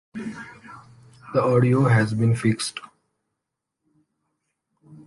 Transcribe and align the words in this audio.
The 1.35 1.43
audio 1.43 1.83
has 1.83 2.11
been 2.15 2.35
fixed. 2.35 2.79